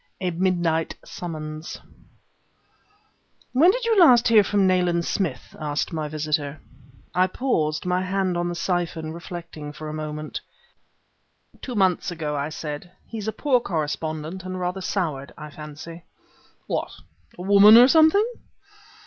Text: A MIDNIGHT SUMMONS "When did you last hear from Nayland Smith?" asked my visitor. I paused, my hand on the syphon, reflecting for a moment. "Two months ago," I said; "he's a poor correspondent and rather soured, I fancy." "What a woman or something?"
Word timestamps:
A 0.19 0.31
MIDNIGHT 0.31 0.95
SUMMONS 1.05 1.79
"When 3.53 3.69
did 3.69 3.85
you 3.85 3.99
last 3.99 4.29
hear 4.29 4.43
from 4.43 4.65
Nayland 4.65 5.05
Smith?" 5.05 5.55
asked 5.59 5.93
my 5.93 6.07
visitor. 6.07 6.59
I 7.13 7.27
paused, 7.27 7.85
my 7.85 8.01
hand 8.01 8.35
on 8.35 8.49
the 8.49 8.55
syphon, 8.55 9.13
reflecting 9.13 9.71
for 9.71 9.89
a 9.89 9.93
moment. 9.93 10.41
"Two 11.61 11.75
months 11.75 12.09
ago," 12.09 12.35
I 12.35 12.49
said; 12.49 12.93
"he's 13.05 13.27
a 13.27 13.31
poor 13.31 13.59
correspondent 13.59 14.43
and 14.43 14.59
rather 14.59 14.81
soured, 14.81 15.35
I 15.37 15.51
fancy." 15.51 16.05
"What 16.65 16.89
a 17.37 17.43
woman 17.43 17.77
or 17.77 17.87
something?" 17.87 18.25